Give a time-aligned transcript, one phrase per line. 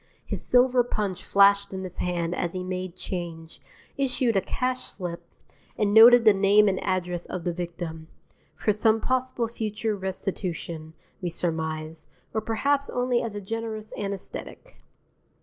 [0.25, 3.61] His silver punch flashed in his hand as he made change,
[3.97, 5.21] issued a cash slip,
[5.77, 8.07] and noted the name and address of the victim,
[8.55, 14.77] for some possible future restitution, we surmised, or perhaps only as a generous anæsthetic.